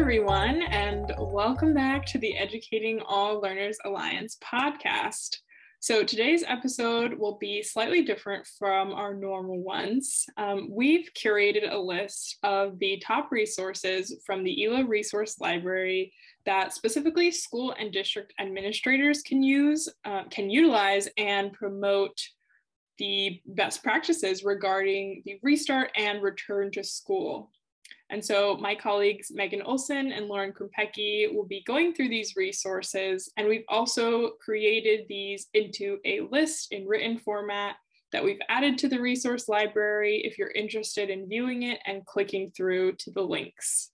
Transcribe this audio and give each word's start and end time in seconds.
everyone, 0.00 0.62
and 0.62 1.12
welcome 1.18 1.74
back 1.74 2.06
to 2.06 2.16
the 2.16 2.34
Educating 2.34 3.02
All 3.06 3.38
Learners 3.38 3.76
Alliance 3.84 4.38
podcast. 4.42 5.36
So, 5.80 6.02
today's 6.02 6.42
episode 6.42 7.12
will 7.12 7.36
be 7.36 7.62
slightly 7.62 8.02
different 8.02 8.46
from 8.58 8.92
our 8.92 9.12
normal 9.12 9.62
ones. 9.62 10.24
Um, 10.38 10.68
we've 10.70 11.10
curated 11.12 11.70
a 11.70 11.76
list 11.76 12.38
of 12.42 12.78
the 12.78 12.96
top 13.06 13.30
resources 13.30 14.16
from 14.24 14.42
the 14.42 14.64
ELA 14.64 14.86
Resource 14.86 15.38
Library 15.38 16.14
that 16.46 16.72
specifically 16.72 17.30
school 17.30 17.74
and 17.78 17.92
district 17.92 18.32
administrators 18.40 19.20
can 19.20 19.42
use, 19.42 19.86
uh, 20.06 20.24
can 20.30 20.48
utilize, 20.48 21.10
and 21.18 21.52
promote 21.52 22.18
the 22.96 23.38
best 23.44 23.82
practices 23.82 24.44
regarding 24.44 25.22
the 25.26 25.38
restart 25.42 25.90
and 25.94 26.22
return 26.22 26.70
to 26.70 26.82
school. 26.82 27.50
And 28.10 28.24
so 28.24 28.56
my 28.56 28.74
colleagues 28.74 29.30
Megan 29.32 29.62
Olson 29.62 30.12
and 30.12 30.26
Lauren 30.26 30.52
Krupecki 30.52 31.32
will 31.32 31.46
be 31.46 31.62
going 31.66 31.94
through 31.94 32.08
these 32.08 32.34
resources. 32.36 33.32
And 33.36 33.48
we've 33.48 33.64
also 33.68 34.32
created 34.44 35.06
these 35.08 35.46
into 35.54 35.98
a 36.04 36.22
list 36.30 36.72
in 36.72 36.86
written 36.86 37.18
format 37.18 37.76
that 38.12 38.24
we've 38.24 38.40
added 38.48 38.76
to 38.78 38.88
the 38.88 39.00
resource 39.00 39.48
library 39.48 40.22
if 40.24 40.38
you're 40.38 40.50
interested 40.50 41.10
in 41.10 41.28
viewing 41.28 41.62
it 41.62 41.78
and 41.86 42.04
clicking 42.04 42.50
through 42.50 42.94
to 42.96 43.10
the 43.12 43.22
links. 43.22 43.90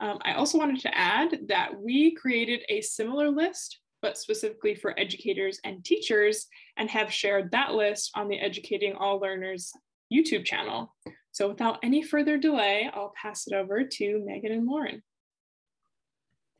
Um, 0.00 0.18
I 0.22 0.32
also 0.32 0.58
wanted 0.58 0.80
to 0.80 0.98
add 0.98 1.48
that 1.48 1.78
we 1.78 2.14
created 2.14 2.62
a 2.68 2.80
similar 2.80 3.30
list, 3.30 3.78
but 4.00 4.18
specifically 4.18 4.74
for 4.74 4.98
educators 4.98 5.60
and 5.64 5.84
teachers, 5.84 6.46
and 6.76 6.90
have 6.90 7.12
shared 7.12 7.50
that 7.52 7.74
list 7.74 8.10
on 8.16 8.28
the 8.28 8.40
Educating 8.40 8.94
All 8.94 9.20
Learners 9.20 9.72
YouTube 10.12 10.44
channel. 10.44 10.94
So 11.32 11.48
without 11.48 11.78
any 11.82 12.02
further 12.02 12.36
delay, 12.38 12.90
I'll 12.92 13.12
pass 13.20 13.46
it 13.46 13.54
over 13.54 13.84
to 13.84 14.22
Megan 14.24 14.52
and 14.52 14.66
Lauren. 14.66 15.02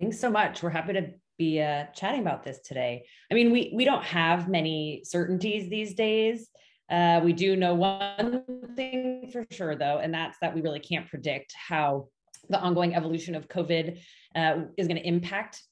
Thanks 0.00 0.18
so 0.18 0.30
much. 0.30 0.62
We're 0.62 0.70
happy 0.70 0.94
to 0.94 1.10
be 1.38 1.60
uh, 1.60 1.84
chatting 1.94 2.20
about 2.20 2.42
this 2.42 2.60
today. 2.60 3.04
I 3.30 3.34
mean, 3.34 3.52
we 3.52 3.72
we 3.74 3.84
don't 3.84 4.04
have 4.04 4.48
many 4.48 5.02
certainties 5.04 5.68
these 5.68 5.94
days. 5.94 6.48
Uh, 6.90 7.20
we 7.22 7.32
do 7.32 7.56
know 7.56 7.74
one 7.74 8.44
thing 8.74 9.30
for 9.32 9.46
sure, 9.50 9.76
though, 9.76 9.98
and 9.98 10.12
that's 10.12 10.38
that 10.40 10.54
we 10.54 10.60
really 10.60 10.80
can't 10.80 11.08
predict 11.08 11.54
how 11.56 12.08
the 12.48 12.58
ongoing 12.58 12.94
evolution 12.94 13.34
of 13.34 13.48
COVID 13.48 13.98
uh, 14.34 14.56
is 14.76 14.88
going 14.88 15.00
to 15.00 15.06
impact 15.06 15.62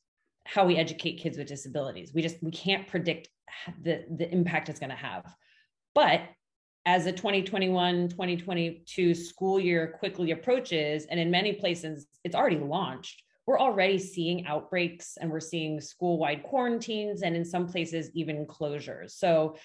how 0.47 0.65
we 0.65 0.77
educate 0.77 1.15
kids 1.15 1.37
with 1.37 1.49
disabilities. 1.49 2.13
We 2.15 2.23
just 2.23 2.43
we 2.43 2.51
can't 2.51 2.87
predict 2.87 3.29
the 3.83 4.05
the 4.17 4.31
impact 4.33 4.69
it's 4.69 4.81
going 4.81 4.91
to 4.91 4.97
have. 4.97 5.25
But 5.95 6.23
as 6.87 7.05
the 7.05 7.13
2021 7.13 8.09
2022 8.09 9.15
school 9.15 9.61
year 9.61 9.95
quickly 9.99 10.31
approaches, 10.31 11.07
and 11.11 11.21
in 11.21 11.31
many 11.31 11.53
places 11.53 12.07
it's 12.25 12.35
already 12.35 12.59
launched, 12.59 13.23
we're 13.47 13.61
already 13.61 13.99
seeing 13.99 14.47
outbreaks 14.47 15.19
and 15.21 15.31
we're 15.31 15.41
seeing 15.41 15.81
school 15.81 16.19
wide 16.19 16.43
quarantines 16.43 17.23
and 17.23 17.37
in 17.37 17.45
some 17.45 17.67
places 17.67 18.11
even 18.15 18.47
closures. 18.47 19.13
So 19.13 19.57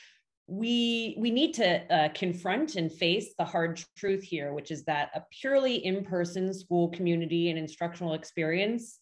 we 0.47 1.15
we 1.17 1.31
need 1.31 1.53
to 1.55 1.93
uh, 1.93 2.09
confront 2.13 2.75
and 2.75 2.91
face 2.91 3.33
the 3.37 3.45
hard 3.45 3.81
truth 3.97 4.21
here 4.21 4.53
which 4.53 4.69
is 4.69 4.83
that 4.83 5.09
a 5.15 5.23
purely 5.31 5.83
in-person 5.83 6.53
school 6.53 6.89
community 6.89 7.49
and 7.49 7.57
instructional 7.57 8.13
experience 8.13 8.99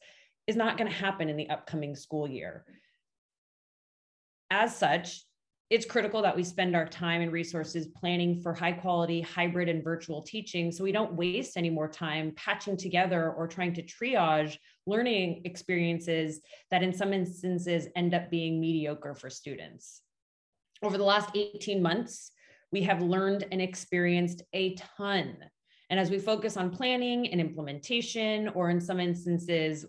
is 0.48 0.56
not 0.56 0.78
going 0.78 0.90
to 0.90 0.96
happen 0.96 1.28
in 1.28 1.36
the 1.36 1.50
upcoming 1.50 1.96
school 1.96 2.30
year 2.30 2.64
as 4.52 4.76
such 4.76 5.26
it's 5.74 5.88
critical 5.88 6.22
that 6.22 6.36
we 6.36 6.44
spend 6.44 6.76
our 6.76 6.86
time 6.86 7.22
and 7.22 7.32
resources 7.32 7.88
planning 7.88 8.40
for 8.40 8.54
high 8.54 8.72
quality 8.72 9.22
hybrid 9.22 9.68
and 9.68 9.84
virtual 9.84 10.22
teaching 10.22 10.72
so 10.72 10.84
we 10.84 10.92
don't 10.92 11.16
waste 11.16 11.58
any 11.58 11.72
more 11.72 11.88
time 11.88 12.32
patching 12.36 12.78
together 12.78 13.32
or 13.32 13.48
trying 13.48 13.74
to 13.74 13.82
triage 13.82 14.56
learning 14.86 15.42
experiences 15.46 16.42
that 16.70 16.84
in 16.84 16.94
some 16.94 17.12
instances 17.12 17.88
end 17.96 18.14
up 18.14 18.30
being 18.30 18.62
mediocre 18.62 19.16
for 19.16 19.32
students. 19.32 20.02
Over 20.84 21.00
the 21.00 21.04
last 21.04 21.32
18 21.36 21.82
months, 21.82 22.30
we 22.72 22.84
have 22.84 23.02
learned 23.02 23.48
and 23.52 23.60
experienced 23.60 24.44
a 24.54 24.76
ton. 24.76 25.36
And 25.90 26.00
as 26.00 26.12
we 26.12 26.20
focus 26.20 26.56
on 26.56 26.70
planning 26.70 27.32
and 27.32 27.42
implementation, 27.42 28.50
or 28.50 28.70
in 28.70 28.80
some 28.80 29.00
instances, 29.00 29.88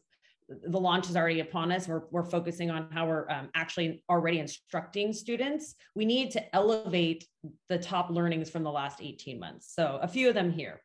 the 0.49 0.79
launch 0.79 1.09
is 1.09 1.17
already 1.17 1.41
upon 1.41 1.73
us. 1.73 1.89
We're, 1.89 2.03
we're 2.11 2.25
focusing 2.25 2.71
on 2.71 2.89
how 2.91 3.07
we're 3.07 3.29
um, 3.31 3.49
actually 3.55 4.03
already 4.11 4.39
instructing 4.39 5.13
students. 5.13 5.75
We 5.95 6.05
need 6.05 6.31
to 6.33 6.55
elevate 6.55 7.27
the 7.69 7.79
top 7.79 8.11
learnings 8.11 8.51
from 8.51 8.63
the 8.63 8.71
last 8.71 9.01
18 9.01 9.41
months. 9.41 9.73
So 9.75 9.99
a 10.03 10.09
few 10.09 10.29
of 10.29 10.35
them 10.35 10.53
here. 10.53 10.81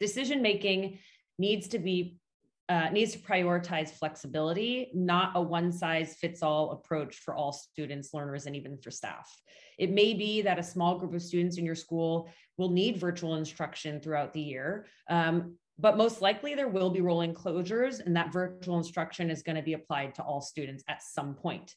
Decision 0.00 0.42
making 0.42 0.98
needs 1.38 1.68
to 1.68 1.78
be 1.78 2.18
uh, 2.70 2.88
needs 2.88 3.12
to 3.12 3.18
prioritize 3.18 3.90
flexibility, 3.90 4.90
not 4.94 5.32
a 5.34 5.42
one 5.42 5.70
size 5.70 6.16
fits 6.18 6.42
all 6.42 6.70
approach 6.70 7.16
for 7.16 7.34
all 7.34 7.52
students, 7.52 8.14
learners, 8.14 8.46
and 8.46 8.56
even 8.56 8.78
for 8.78 8.90
staff. 8.90 9.30
It 9.78 9.90
may 9.90 10.14
be 10.14 10.40
that 10.42 10.58
a 10.58 10.62
small 10.62 10.98
group 10.98 11.12
of 11.12 11.20
students 11.20 11.58
in 11.58 11.66
your 11.66 11.74
school 11.74 12.30
will 12.56 12.70
need 12.70 12.96
virtual 12.96 13.34
instruction 13.34 14.00
throughout 14.00 14.32
the 14.32 14.40
year, 14.40 14.86
um, 15.10 15.56
but 15.78 15.96
most 15.96 16.22
likely 16.22 16.54
there 16.54 16.68
will 16.68 16.90
be 16.90 17.00
rolling 17.00 17.34
closures 17.34 18.00
and 18.04 18.16
that 18.16 18.32
virtual 18.32 18.78
instruction 18.78 19.30
is 19.30 19.42
going 19.42 19.56
to 19.56 19.62
be 19.62 19.72
applied 19.72 20.14
to 20.14 20.22
all 20.22 20.40
students 20.40 20.84
at 20.88 21.02
some 21.02 21.34
point. 21.34 21.74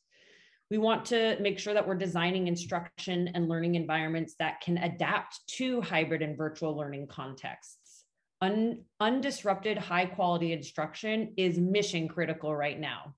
We 0.70 0.78
want 0.78 1.06
to 1.06 1.38
make 1.40 1.60
sure 1.60 1.74
that 1.74 1.88
we're 1.88 1.96
designing 1.96 2.48
instruction 2.48 3.30
and 3.34 3.48
learning 3.48 3.76
environments 3.76 4.36
that 4.40 4.62
can 4.62 4.78
adapt 4.78 5.40
to 5.56 5.82
hybrid 5.82 6.22
and 6.22 6.38
virtual 6.38 6.76
learning 6.76 7.08
contexts. 7.08 8.04
Un- 8.42 8.84
undisrupted 9.02 9.78
high 9.78 10.06
quality 10.06 10.52
instruction 10.52 11.34
is 11.38 11.58
mission 11.58 12.08
critical 12.08 12.54
right 12.54 12.80
now. 12.80 13.16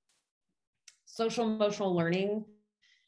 Social 1.05 1.43
emotional 1.43 1.95
learning 1.95 2.45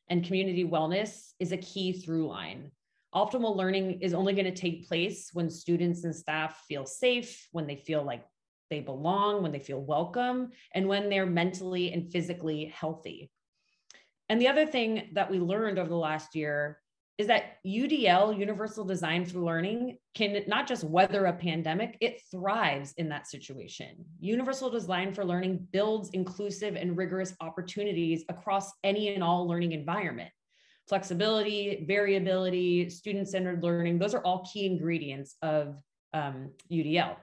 and 0.09 0.25
community 0.25 0.65
wellness 0.65 1.31
is 1.39 1.51
a 1.51 1.57
key 1.57 1.93
through 1.93 2.27
line. 2.27 2.71
Optimal 3.13 3.57
learning 3.57 3.99
is 4.01 4.13
only 4.13 4.33
going 4.33 4.45
to 4.45 4.51
take 4.55 4.87
place 4.87 5.31
when 5.33 5.49
students 5.49 6.05
and 6.05 6.15
staff 6.15 6.63
feel 6.67 6.85
safe, 6.85 7.47
when 7.51 7.67
they 7.67 7.75
feel 7.75 8.03
like 8.03 8.23
they 8.69 8.79
belong, 8.79 9.43
when 9.43 9.51
they 9.51 9.59
feel 9.59 9.81
welcome, 9.81 10.51
and 10.73 10.87
when 10.87 11.09
they're 11.09 11.25
mentally 11.25 11.91
and 11.91 12.09
physically 12.09 12.73
healthy. 12.73 13.29
And 14.29 14.39
the 14.39 14.47
other 14.47 14.65
thing 14.65 15.09
that 15.13 15.29
we 15.29 15.39
learned 15.39 15.77
over 15.77 15.89
the 15.89 15.95
last 15.95 16.35
year 16.35 16.79
is 17.17 17.27
that 17.27 17.57
UDL, 17.67 18.39
Universal 18.39 18.85
Design 18.85 19.25
for 19.25 19.39
Learning, 19.39 19.97
can 20.15 20.41
not 20.47 20.65
just 20.65 20.85
weather 20.85 21.25
a 21.25 21.33
pandemic, 21.33 21.97
it 21.99 22.21
thrives 22.31 22.93
in 22.97 23.09
that 23.09 23.27
situation. 23.27 24.05
Universal 24.21 24.69
Design 24.69 25.13
for 25.13 25.25
Learning 25.25 25.67
builds 25.71 26.09
inclusive 26.11 26.77
and 26.77 26.97
rigorous 26.97 27.35
opportunities 27.41 28.23
across 28.29 28.71
any 28.85 29.13
and 29.13 29.21
all 29.23 29.45
learning 29.45 29.73
environment 29.73 30.31
flexibility, 30.91 31.85
variability, 31.87 32.89
student 32.89 33.25
centered 33.25 33.63
learning, 33.63 33.97
those 33.97 34.13
are 34.13 34.19
all 34.25 34.45
key 34.51 34.65
ingredients 34.65 35.37
of 35.41 35.81
um, 36.13 36.51
UDL. 36.69 37.15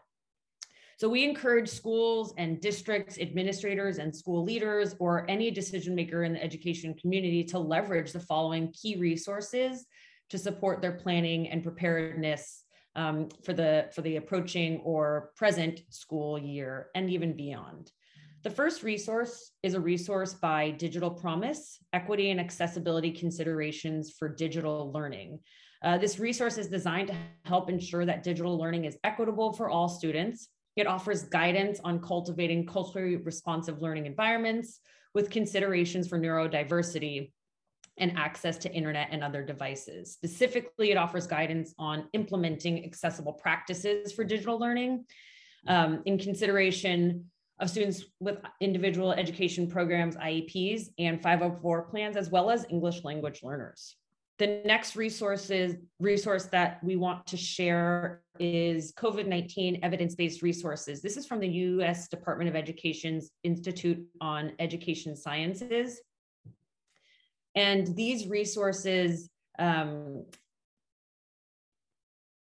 So 0.97 1.07
we 1.07 1.23
encourage 1.23 1.69
schools 1.69 2.33
and 2.39 2.63
districts, 2.63 3.19
administrators 3.19 3.99
and 3.99 4.17
school 4.17 4.43
leaders, 4.43 4.97
or 4.99 5.31
any 5.31 5.51
decision 5.51 5.95
maker 5.95 6.25
in 6.25 6.33
the 6.33 6.43
education 6.43 6.95
community 6.95 7.45
to 7.45 7.59
leverage 7.59 8.13
the 8.13 8.21
following 8.21 8.73
key 8.73 8.97
resources 8.97 9.85
to 10.31 10.39
support 10.39 10.81
their 10.81 10.93
planning 10.93 11.51
and 11.51 11.63
preparedness 11.63 12.65
um, 12.97 13.29
for, 13.45 13.53
the, 13.53 13.91
for 13.95 14.01
the 14.01 14.17
approaching 14.17 14.81
or 14.83 15.31
present 15.37 15.83
school 15.91 16.39
year 16.39 16.87
and 16.95 17.11
even 17.11 17.37
beyond. 17.37 17.93
The 18.45 18.51
first 18.51 18.85
resource 18.85 19.51
is 19.65 19.75
a 19.75 19.81
resource 19.81 20.33
by 20.33 20.71
Digital 20.71 21.11
Promise, 21.11 21.79
Equity 21.93 22.31
and 22.31 22.39
Accessibility 22.39 23.11
Considerations 23.11 24.13
for 24.17 24.29
Digital 24.29 24.93
Learning. 24.93 25.41
Uh, 25.83 25.99
this 25.99 26.21
resource 26.21 26.57
is 26.57 26.69
designed 26.69 27.09
to 27.09 27.17
help 27.45 27.69
ensure 27.69 28.05
that 28.05 28.23
digital 28.23 28.57
learning 28.57 28.85
is 28.85 28.97
equitable 29.03 29.53
for 29.53 29.69
all 29.69 29.89
students. 29.89 30.51
It 30.77 30.87
offers 30.87 31.25
guidance 31.25 31.81
on 31.83 32.01
cultivating 32.01 32.65
culturally 32.65 33.17
responsive 33.17 33.83
learning 33.83 34.07
environments 34.07 34.81
with 35.15 35.31
considerations 35.31 36.07
for 36.07 36.17
neurodiversity 36.17 37.33
and 37.97 38.17
access 38.17 38.57
to 38.59 38.73
internet 38.73 39.09
and 39.11 39.25
other 39.25 39.43
devices. 39.43 40.13
Specifically, 40.13 40.93
it 40.93 40.97
offers 40.97 41.27
guidance 41.27 41.75
on 41.77 42.09
implementing 42.13 42.85
accessible 42.85 43.33
practices 43.33 44.13
for 44.13 44.23
digital 44.23 44.61
learning 44.61 45.07
um, 45.67 46.03
in 46.07 46.19
consideration 46.19 47.29
of 47.61 47.71
students 47.71 48.05
with 48.21 48.39
individual 48.61 49.13
education 49.13 49.69
programs, 49.69 50.17
IEPs, 50.17 50.89
and 50.99 51.21
504 51.23 51.83
plans, 51.83 52.17
as 52.17 52.31
well 52.31 52.51
as 52.51 52.67
English 52.71 53.05
language 53.05 53.43
learners. 53.43 53.97
The 54.39 54.63
next 54.65 54.95
resources, 54.95 55.75
resource 55.99 56.45
that 56.47 56.83
we 56.85 56.95
want 56.95 57.27
to 57.27 57.37
share 57.37 58.23
is 58.39 58.93
COVID-19 58.93 59.81
evidence-based 59.83 60.43
resources. 60.43 61.03
This 61.03 61.17
is 61.17 61.27
from 61.27 61.41
the 61.41 61.49
US 61.49 62.07
Department 62.07 62.49
of 62.49 62.55
Education's 62.55 63.31
Institute 63.43 64.07
on 64.21 64.53
Education 64.61 65.17
Sciences. 65.17 66.01
And 67.57 67.97
these 67.97 68.29
resources 68.29 69.29
um, 69.59 70.25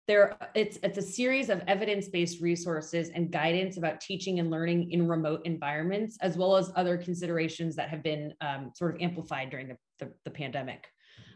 there 0.07 0.37
it's 0.55 0.79
it's 0.83 0.99
a 0.99 1.03
series 1.03 1.51
of 1.51 1.63
evidence-based 1.67 2.41
resources 2.41 3.11
and 3.11 3.33
guidance 3.33 3.77
about 3.77 4.01
teaching 4.01 4.39
and 4.39 4.51
learning 4.51 4.91
in 4.93 5.09
remote 5.09 5.41
environments 5.45 6.17
as 6.21 6.37
well 6.37 6.57
as 6.57 6.71
other 6.77 6.97
considerations 6.97 7.75
that 7.77 7.89
have 7.89 8.03
been 8.03 8.33
um, 8.41 8.71
sort 8.75 8.95
of 8.95 9.01
amplified 9.01 9.51
during 9.51 9.69
the, 9.69 9.77
the, 9.99 10.13
the 10.25 10.31
pandemic 10.31 10.87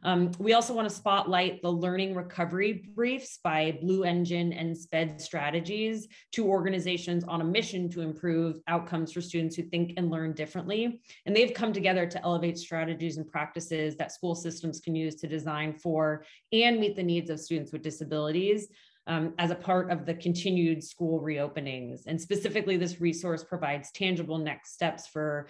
um, 0.03 0.31
we 0.39 0.55
also 0.55 0.73
want 0.73 0.89
to 0.89 0.95
spotlight 0.95 1.61
the 1.63 1.71
learning 1.71 2.15
recovery 2.15 2.91
briefs 2.95 3.39
by 3.43 3.79
Blue 3.83 4.05
Engine 4.05 4.53
and 4.53 4.77
SPED 4.77 5.21
Strategies, 5.21 6.09
two 6.33 6.47
organizations 6.47 7.25
on 7.25 7.41
a 7.41 7.45
mission 7.45 7.91
to 7.91 8.01
improve 8.01 8.61
outcomes 8.67 9.13
for 9.13 9.21
students 9.21 9.57
who 9.57 9.63
think 9.63 9.95
and 9.97 10.11
learn 10.11 10.33
differently. 10.33 11.01
And 11.27 11.37
they've 11.37 11.55
come 11.55 11.73
together 11.73 12.07
to 12.07 12.23
elevate 12.23 12.59
strategies 12.59 13.19
and 13.19 13.31
practices 13.31 13.97
that 13.97 14.13
school 14.13 14.35
systems 14.35 14.81
can 14.81 14.95
use 14.95 15.17
to 15.17 15.27
design 15.27 15.75
for 15.75 16.25
and 16.53 16.81
meet 16.81 16.97
the 16.97 17.03
needs 17.03 17.31
of 17.31 17.41
students 17.41 17.73
with 17.73 17.83
disabilities. 17.83 18.69
Um, 19.07 19.33
as 19.39 19.51
a 19.51 19.57
part 19.57 19.91
of 19.91 20.07
the 20.07 20.15
continued 20.15 20.85
school 20.85 21.21
reopenings. 21.21 22.03
And 22.07 22.21
specifically, 22.21 22.77
this 22.77 23.01
resource 23.01 23.43
provides 23.43 23.91
tangible 23.91 24.39
next 24.39 24.75
steps 24.75 25.09
for 25.09 25.49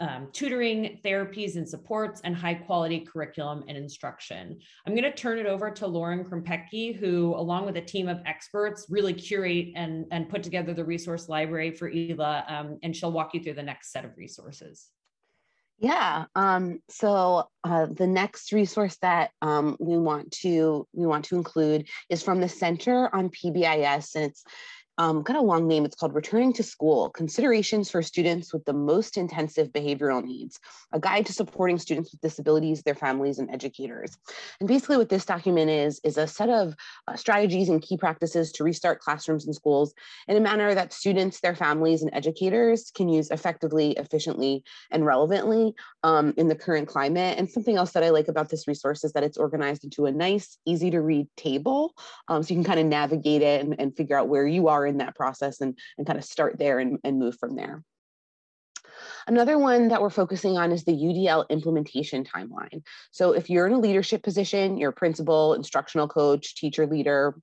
um, 0.00 0.28
tutoring, 0.32 1.00
therapies, 1.04 1.56
and 1.56 1.68
supports, 1.68 2.20
and 2.24 2.34
high 2.34 2.54
quality 2.54 3.00
curriculum 3.00 3.64
and 3.68 3.76
instruction. 3.76 4.58
I'm 4.86 4.94
going 4.94 5.04
to 5.04 5.12
turn 5.12 5.38
it 5.38 5.46
over 5.46 5.70
to 5.70 5.86
Lauren 5.86 6.24
Krempecki, 6.24 6.96
who, 6.96 7.34
along 7.34 7.66
with 7.66 7.76
a 7.76 7.82
team 7.82 8.08
of 8.08 8.20
experts, 8.26 8.86
really 8.88 9.12
curate 9.12 9.72
and, 9.74 10.06
and 10.10 10.28
put 10.28 10.42
together 10.42 10.72
the 10.74 10.84
resource 10.84 11.28
library 11.28 11.70
for 11.72 11.90
ELA, 11.90 12.44
um, 12.48 12.78
and 12.82 12.94
she'll 12.94 13.12
walk 13.12 13.34
you 13.34 13.42
through 13.42 13.54
the 13.54 13.62
next 13.62 13.92
set 13.92 14.04
of 14.04 14.16
resources. 14.16 14.88
Yeah. 15.80 16.24
Um, 16.34 16.80
so 16.88 17.48
uh, 17.62 17.86
the 17.86 18.06
next 18.06 18.52
resource 18.52 18.96
that 19.00 19.30
um, 19.42 19.76
we 19.78 19.96
want 19.96 20.32
to 20.42 20.88
we 20.92 21.06
want 21.06 21.26
to 21.26 21.36
include 21.36 21.86
is 22.10 22.20
from 22.20 22.40
the 22.40 22.48
Center 22.48 23.14
on 23.14 23.30
PBIS, 23.30 24.16
and 24.16 24.24
it's 24.24 24.42
um, 24.98 25.22
got 25.22 25.36
a 25.36 25.40
long 25.40 25.68
name. 25.68 25.84
It's 25.84 25.94
called 25.94 26.14
Returning 26.14 26.52
to 26.54 26.62
School 26.64 27.10
Considerations 27.10 27.88
for 27.88 28.02
Students 28.02 28.52
with 28.52 28.64
the 28.64 28.72
Most 28.72 29.16
Intensive 29.16 29.68
Behavioral 29.68 30.24
Needs, 30.24 30.58
a 30.92 30.98
guide 30.98 31.24
to 31.26 31.32
supporting 31.32 31.78
students 31.78 32.10
with 32.10 32.20
disabilities, 32.20 32.82
their 32.82 32.96
families, 32.96 33.38
and 33.38 33.48
educators. 33.50 34.18
And 34.58 34.68
basically, 34.68 34.96
what 34.96 35.08
this 35.08 35.24
document 35.24 35.70
is, 35.70 36.00
is 36.02 36.18
a 36.18 36.26
set 36.26 36.48
of 36.48 36.74
uh, 37.06 37.14
strategies 37.14 37.68
and 37.68 37.80
key 37.80 37.96
practices 37.96 38.50
to 38.52 38.64
restart 38.64 38.98
classrooms 38.98 39.46
and 39.46 39.54
schools 39.54 39.94
in 40.26 40.36
a 40.36 40.40
manner 40.40 40.74
that 40.74 40.92
students, 40.92 41.40
their 41.40 41.54
families, 41.54 42.02
and 42.02 42.12
educators 42.12 42.90
can 42.90 43.08
use 43.08 43.30
effectively, 43.30 43.92
efficiently, 43.92 44.64
and 44.90 45.06
relevantly 45.06 45.74
um, 46.02 46.34
in 46.36 46.48
the 46.48 46.56
current 46.56 46.88
climate. 46.88 47.38
And 47.38 47.48
something 47.48 47.76
else 47.76 47.92
that 47.92 48.02
I 48.02 48.10
like 48.10 48.26
about 48.26 48.48
this 48.48 48.66
resource 48.66 49.04
is 49.04 49.12
that 49.12 49.22
it's 49.22 49.38
organized 49.38 49.84
into 49.84 50.06
a 50.06 50.12
nice, 50.12 50.58
easy 50.66 50.90
to 50.90 51.00
read 51.00 51.28
table. 51.36 51.94
Um, 52.26 52.42
so 52.42 52.52
you 52.52 52.56
can 52.56 52.64
kind 52.64 52.80
of 52.80 52.86
navigate 52.86 53.42
it 53.42 53.64
and, 53.64 53.78
and 53.78 53.96
figure 53.96 54.18
out 54.18 54.28
where 54.28 54.46
you 54.46 54.66
are 54.66 54.87
in 54.88 54.98
that 54.98 55.14
process 55.14 55.60
and, 55.60 55.78
and 55.96 56.06
kind 56.06 56.18
of 56.18 56.24
start 56.24 56.58
there 56.58 56.78
and, 56.78 56.98
and 57.04 57.18
move 57.18 57.36
from 57.38 57.56
there. 57.56 57.82
Another 59.26 59.58
one 59.58 59.88
that 59.88 60.00
we're 60.00 60.10
focusing 60.10 60.56
on 60.56 60.72
is 60.72 60.84
the 60.84 60.92
UDL 60.92 61.48
implementation 61.50 62.24
timeline. 62.24 62.82
So 63.10 63.32
if 63.32 63.50
you're 63.50 63.66
in 63.66 63.74
a 63.74 63.78
leadership 63.78 64.22
position, 64.22 64.78
you're 64.78 64.90
a 64.90 64.94
principal, 64.94 65.54
instructional 65.54 66.08
coach, 66.08 66.56
teacher 66.56 66.86
leader, 66.86 67.34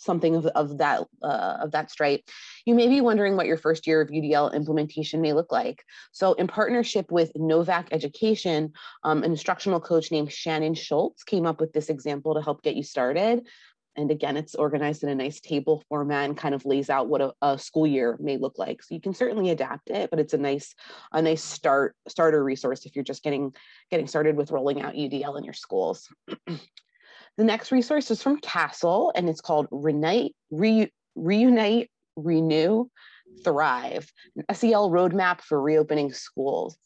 something 0.00 0.34
of, 0.34 0.46
of 0.46 0.78
that 0.78 1.06
uh, 1.22 1.58
of 1.60 1.72
that 1.72 1.90
stripe, 1.90 2.22
you 2.64 2.74
may 2.74 2.88
be 2.88 3.00
wondering 3.00 3.36
what 3.36 3.46
your 3.46 3.58
first 3.58 3.86
year 3.86 4.00
of 4.00 4.08
UDL 4.08 4.52
implementation 4.54 5.20
may 5.20 5.32
look 5.32 5.52
like. 5.52 5.84
So 6.12 6.32
in 6.34 6.46
partnership 6.46 7.10
with 7.12 7.30
Novak 7.36 7.88
Education, 7.92 8.72
um, 9.04 9.22
an 9.22 9.30
instructional 9.30 9.80
coach 9.80 10.10
named 10.10 10.32
Shannon 10.32 10.74
Schultz 10.74 11.22
came 11.22 11.46
up 11.46 11.60
with 11.60 11.72
this 11.72 11.90
example 11.90 12.34
to 12.34 12.42
help 12.42 12.62
get 12.62 12.76
you 12.76 12.82
started. 12.82 13.46
And 13.96 14.10
again, 14.10 14.36
it's 14.36 14.54
organized 14.54 15.02
in 15.02 15.08
a 15.08 15.14
nice 15.14 15.40
table 15.40 15.82
format 15.88 16.26
and 16.26 16.36
kind 16.36 16.54
of 16.54 16.64
lays 16.64 16.90
out 16.90 17.08
what 17.08 17.20
a, 17.20 17.32
a, 17.42 17.58
school 17.58 17.86
year 17.86 18.16
may 18.20 18.36
look 18.36 18.58
like. 18.58 18.82
So 18.82 18.94
you 18.94 19.00
can 19.00 19.14
certainly 19.14 19.50
adapt 19.50 19.90
it, 19.90 20.10
but 20.10 20.20
it's 20.20 20.34
a 20.34 20.38
nice, 20.38 20.74
a 21.12 21.20
nice 21.20 21.42
start 21.42 21.96
starter 22.08 22.42
resource 22.42 22.86
if 22.86 22.94
you're 22.94 23.04
just 23.04 23.22
getting 23.22 23.52
getting 23.90 24.06
started 24.06 24.36
with 24.36 24.52
rolling 24.52 24.80
out 24.80 24.94
UDL 24.94 25.38
in 25.38 25.44
your 25.44 25.54
schools. 25.54 26.08
the 26.46 27.44
next 27.44 27.72
resource 27.72 28.10
is 28.10 28.22
from 28.22 28.40
CASEL, 28.40 29.12
and 29.14 29.28
it's 29.28 29.40
called 29.40 29.66
Reunite, 29.70 30.34
Re, 30.50 30.90
Reunite, 31.16 31.90
Renew, 32.16 32.86
Thrive, 33.44 34.10
an 34.36 34.54
SEL 34.54 34.90
roadmap 34.90 35.40
for 35.40 35.60
reopening 35.60 36.12
schools. 36.12 36.76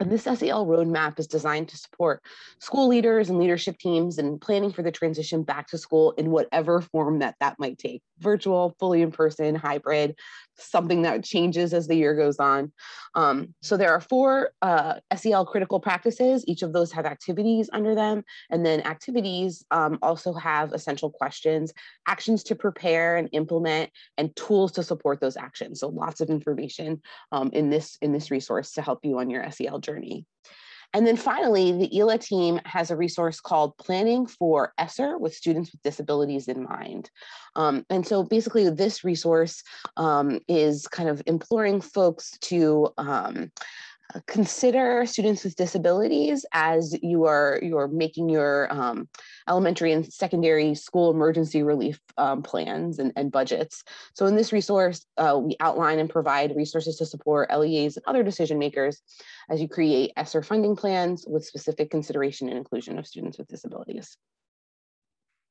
And 0.00 0.10
this 0.10 0.24
SEL 0.24 0.66
roadmap 0.66 1.18
is 1.18 1.26
designed 1.26 1.68
to 1.68 1.76
support 1.76 2.22
school 2.58 2.88
leaders 2.88 3.30
and 3.30 3.38
leadership 3.38 3.78
teams 3.78 4.18
in 4.18 4.38
planning 4.38 4.72
for 4.72 4.82
the 4.82 4.90
transition 4.90 5.42
back 5.42 5.68
to 5.68 5.78
school 5.78 6.12
in 6.12 6.30
whatever 6.30 6.80
form 6.80 7.20
that 7.20 7.36
that 7.40 7.58
might 7.58 7.78
take 7.78 8.02
virtual, 8.18 8.74
fully 8.78 9.02
in 9.02 9.10
person, 9.10 9.54
hybrid, 9.54 10.14
something 10.56 11.02
that 11.02 11.24
changes 11.24 11.74
as 11.74 11.86
the 11.86 11.96
year 11.96 12.14
goes 12.14 12.38
on. 12.38 12.72
Um, 13.14 13.54
so 13.62 13.76
there 13.76 13.92
are 13.92 14.00
four 14.00 14.50
uh, 14.62 14.94
SEL 15.14 15.46
critical 15.46 15.80
practices. 15.80 16.44
Each 16.46 16.62
of 16.62 16.72
those 16.72 16.92
have 16.92 17.06
activities 17.06 17.68
under 17.72 17.94
them. 17.94 18.22
And 18.50 18.64
then 18.64 18.80
activities 18.82 19.64
um, 19.70 19.98
also 20.02 20.32
have 20.34 20.72
essential 20.72 21.10
questions, 21.10 21.72
actions 22.06 22.42
to 22.44 22.54
prepare 22.54 23.16
and 23.16 23.28
implement, 23.32 23.90
and 24.16 24.34
tools 24.36 24.72
to 24.72 24.82
support 24.82 25.20
those 25.20 25.36
actions. 25.36 25.80
So 25.80 25.88
lots 25.88 26.20
of 26.20 26.30
information 26.30 27.02
um, 27.32 27.50
in, 27.52 27.70
this, 27.70 27.96
in 28.00 28.12
this 28.12 28.30
resource 28.30 28.72
to 28.72 28.82
help 28.82 29.00
you 29.04 29.18
on 29.18 29.30
your 29.30 29.50
SEL 29.50 29.80
journey. 29.80 30.26
And 30.94 31.04
then 31.04 31.16
finally, 31.16 31.72
the 31.72 31.98
ELA 31.98 32.18
team 32.18 32.60
has 32.64 32.90
a 32.90 32.96
resource 32.96 33.40
called 33.40 33.76
Planning 33.78 34.26
for 34.26 34.72
ESSER 34.78 35.18
with 35.18 35.34
Students 35.34 35.72
with 35.72 35.82
Disabilities 35.82 36.46
in 36.46 36.62
Mind. 36.62 37.10
Um, 37.56 37.84
and 37.90 38.06
so 38.06 38.22
basically 38.22 38.70
this 38.70 39.02
resource 39.02 39.62
um, 39.96 40.38
is 40.48 40.86
kind 40.86 41.08
of 41.08 41.20
imploring 41.26 41.80
folks 41.80 42.30
to 42.42 42.88
um, 42.96 43.50
consider 44.26 45.04
students 45.06 45.44
with 45.44 45.56
disabilities 45.56 46.46
as 46.52 46.96
you 47.02 47.24
are 47.24 47.58
you 47.62 47.78
are 47.78 47.88
making 47.88 48.28
your 48.28 48.72
um, 48.72 49.08
elementary 49.48 49.92
and 49.92 50.12
secondary 50.12 50.74
school 50.74 51.10
emergency 51.10 51.62
relief 51.62 51.98
um, 52.16 52.42
plans 52.42 52.98
and, 52.98 53.12
and, 53.16 53.32
budgets. 53.32 53.82
So 54.14 54.26
in 54.26 54.36
this 54.36 54.52
resource, 54.52 55.04
uh, 55.16 55.40
we 55.42 55.56
outline 55.60 55.98
and 55.98 56.08
provide 56.08 56.54
resources 56.54 56.96
to 56.96 57.06
support 57.06 57.50
LEAs 57.50 57.96
and 57.96 58.04
other 58.06 58.22
decision 58.22 58.58
makers 58.58 59.02
as 59.50 59.60
you 59.60 59.68
create 59.68 60.12
ESSER 60.16 60.42
funding 60.42 60.76
plans 60.76 61.24
with 61.26 61.44
specific 61.44 61.90
consideration 61.90 62.48
and 62.48 62.56
inclusion 62.56 62.98
of 62.98 63.06
students 63.06 63.38
with 63.38 63.48
disabilities. 63.48 64.16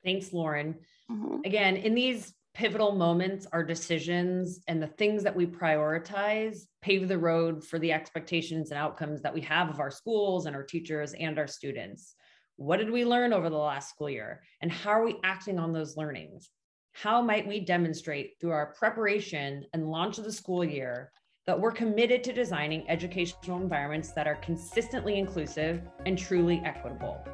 Thanks, 0.04 0.34
Lauren. 0.34 0.80
Mm 1.10 1.22
-hmm. 1.22 1.46
Again, 1.46 1.78
in 1.78 1.96
these 1.96 2.34
pivotal 2.54 2.92
moments, 2.92 3.48
our 3.52 3.64
decisions 3.64 4.60
and 4.68 4.82
the 4.82 4.88
things 4.88 5.24
that 5.24 5.36
we 5.36 5.46
prioritize 5.46 6.68
pave 6.82 7.08
the 7.08 7.18
road 7.18 7.64
for 7.64 7.80
the 7.80 7.92
expectations 7.92 8.70
and 8.70 8.78
outcomes 8.78 9.22
that 9.22 9.34
we 9.34 9.42
have 9.42 9.70
of 9.70 9.80
our 9.80 9.90
schools 9.90 10.46
and 10.46 10.56
our 10.56 10.64
teachers 10.64 11.14
and 11.14 11.40
our 11.40 11.48
students. 11.48 12.16
What 12.58 12.78
did 12.78 12.92
we 12.92 13.06
learn 13.06 13.34
over 13.34 13.50
the 13.50 13.58
last 13.58 13.90
school 13.90 14.10
year? 14.10 14.44
And 14.62 14.72
how 14.72 14.92
are 14.92 15.04
we 15.04 15.18
acting 15.24 15.58
on 15.58 15.74
those 15.74 15.98
learnings? 15.98 16.50
How 16.92 17.24
might 17.24 17.48
we 17.48 17.60
demonstrate 17.60 18.34
through 18.40 18.52
our 18.52 18.76
preparation 18.78 19.66
and 19.74 19.90
launch 19.90 20.20
of 20.20 20.24
the 20.26 20.32
school 20.32 20.64
year 20.64 21.12
that 21.48 21.60
we're 21.60 21.72
committed 21.72 22.24
to 22.24 22.34
designing 22.34 22.88
educational 22.88 23.60
environments 23.60 24.12
that 24.12 24.28
are 24.28 24.36
consistently 24.36 25.18
inclusive 25.18 25.82
and 26.06 26.18
truly 26.18 26.62
equitable? 26.64 27.26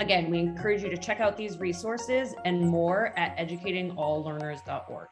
Again, 0.00 0.30
we 0.30 0.38
encourage 0.38 0.82
you 0.82 0.90
to 0.90 0.96
check 0.96 1.20
out 1.20 1.36
these 1.36 1.58
resources 1.58 2.34
and 2.44 2.60
more 2.60 3.12
at 3.16 3.36
educatingalllearners.org. 3.36 5.08